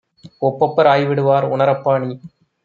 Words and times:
ஒப்பப்பர் 0.41 0.87
ஆய்விடுவார் 0.87 1.45
உணரப்பாநீ! 1.51 2.11